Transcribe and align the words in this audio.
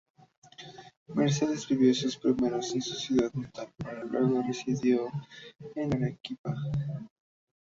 Mercedes 1.13 1.67
vivió 1.69 1.93
sus 1.93 2.17
primeros 2.17 2.73
en 2.73 2.81
su 2.81 2.95
ciudad 2.95 3.31
natal 3.35 3.69
pero 3.77 4.03
luego 4.05 4.41
residió 4.41 5.11
en 5.75 5.93
Arequipa. 5.93 6.55